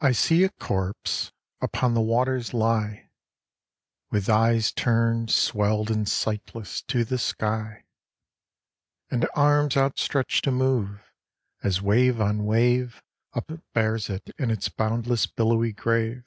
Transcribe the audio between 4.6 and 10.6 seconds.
turned, swelled and sightless, to the sky, And arms outstretched to